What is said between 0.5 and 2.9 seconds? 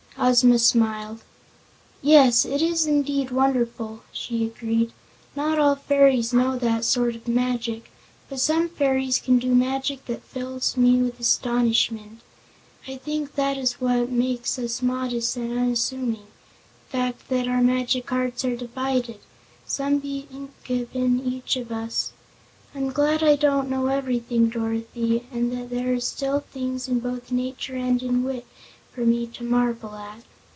smiled. "Yes, it is